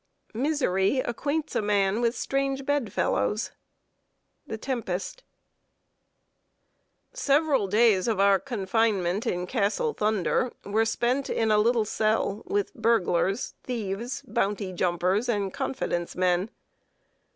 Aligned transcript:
Misery 0.33 0.97
acquaints 0.97 1.55
a 1.55 1.61
man 1.61 2.01
with 2.01 2.17
strange 2.17 2.65
bed 2.65 2.91
fellows. 2.91 3.51
TEMPEST. 4.49 5.21
[Sidenote: 7.13 7.13
ASSISTANCE 7.13 7.25
FROM 7.27 7.35
A 7.35 7.37
NEGRO 7.37 7.43
BOY.] 7.43 7.67
Several 7.67 7.67
days 7.67 8.07
of 8.07 8.19
our 8.19 8.39
confinement 8.39 9.27
in 9.27 9.45
Castle 9.45 9.93
Thunder 9.93 10.51
were 10.65 10.85
spent 10.85 11.29
in 11.29 11.51
a 11.51 11.59
little 11.59 11.85
cell 11.85 12.41
with 12.47 12.73
burglars, 12.73 13.53
thieves, 13.61 14.23
"bounty 14.25 14.73
jumpers," 14.73 15.29
and 15.29 15.53
confidence 15.53 16.15
men. 16.15 16.49